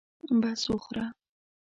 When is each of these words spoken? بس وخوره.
بس 0.43 0.63
وخوره. 0.71 1.05